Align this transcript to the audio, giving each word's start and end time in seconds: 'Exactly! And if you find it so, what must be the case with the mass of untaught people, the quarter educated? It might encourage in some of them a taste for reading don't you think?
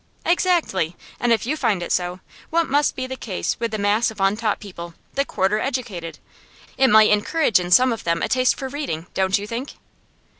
'Exactly! 0.25 0.95
And 1.19 1.31
if 1.31 1.45
you 1.45 1.55
find 1.55 1.83
it 1.83 1.91
so, 1.91 2.21
what 2.49 2.67
must 2.67 2.95
be 2.95 3.05
the 3.05 3.15
case 3.15 3.59
with 3.59 3.69
the 3.69 3.77
mass 3.77 4.09
of 4.09 4.19
untaught 4.19 4.59
people, 4.59 4.95
the 5.13 5.23
quarter 5.25 5.59
educated? 5.59 6.17
It 6.75 6.87
might 6.89 7.11
encourage 7.11 7.59
in 7.59 7.69
some 7.69 7.93
of 7.93 8.03
them 8.03 8.23
a 8.23 8.27
taste 8.27 8.57
for 8.57 8.67
reading 8.67 9.05
don't 9.13 9.37
you 9.37 9.45
think? 9.45 9.73